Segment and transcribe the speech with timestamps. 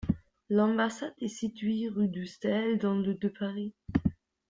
[0.49, 3.75] L'ambassade est située rue de Staël dans le de Paris.